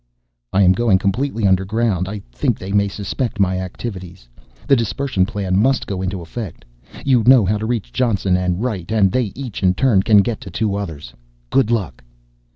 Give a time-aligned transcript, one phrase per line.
[0.51, 2.07] _I am going completely underground.
[2.09, 4.27] I think they may suspect my activities.
[4.67, 6.65] The dispersion plan must go into effect.
[7.05, 10.41] You know how to reach Johnson and Wright and they each in turn can get
[10.41, 11.13] to two others.
[11.51, 12.03] Good luck!